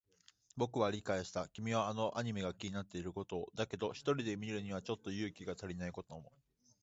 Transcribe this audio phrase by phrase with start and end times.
[0.57, 1.47] 僕は理解した。
[1.47, 3.51] 君はあのアニメが気になっていることを。
[3.53, 6.31] だけど、一人で見るにはちょっと勇気が足りないことも。